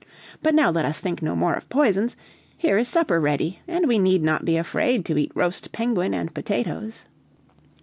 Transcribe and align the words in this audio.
But 0.41 0.55
now 0.55 0.71
let 0.71 0.83
us 0.83 0.99
think 0.99 1.21
no 1.21 1.35
more 1.35 1.53
of 1.53 1.69
poisons; 1.69 2.15
here 2.57 2.75
is 2.75 2.87
supper 2.87 3.19
ready 3.21 3.59
and 3.67 3.87
we 3.87 3.99
need 3.99 4.23
not 4.23 4.45
be 4.45 4.57
afraid 4.57 5.05
to 5.05 5.17
eat 5.19 5.31
roast 5.35 5.71
penguin 5.73 6.11
and 6.15 6.33
potatoes." 6.33 7.05